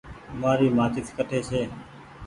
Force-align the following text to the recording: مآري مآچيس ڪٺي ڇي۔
مآري 0.39 0.67
مآچيس 0.77 1.07
ڪٺي 1.17 1.39
ڇي۔ 1.49 1.61